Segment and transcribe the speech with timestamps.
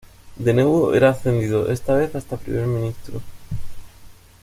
[0.37, 3.21] De nuevo era ascendido, esta vez hasta primer ministro.